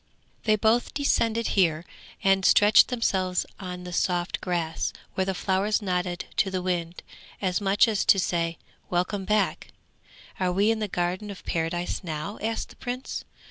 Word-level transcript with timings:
They 0.45 0.55
both 0.55 0.95
descended 0.95 1.49
here 1.49 1.85
and 2.23 2.43
stretched 2.43 2.87
themselves 2.87 3.45
on 3.59 3.83
the 3.83 3.93
soft 3.93 4.41
grass, 4.41 4.93
where 5.13 5.25
the 5.25 5.35
flowers 5.35 5.79
nodded 5.79 6.25
to 6.37 6.49
the 6.49 6.63
wind, 6.63 7.03
as 7.39 7.61
much 7.61 7.87
as 7.87 8.03
to 8.05 8.17
say, 8.17 8.57
'Welcome 8.89 9.25
back.' 9.25 9.67
'Are 10.39 10.51
we 10.51 10.71
in 10.71 10.79
the 10.79 10.87
Garden 10.87 11.29
of 11.29 11.45
Paradise 11.45 12.03
now?' 12.03 12.39
asked 12.41 12.69
the 12.69 12.77
Prince. 12.77 13.25